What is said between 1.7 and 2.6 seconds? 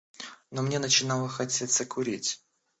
курить.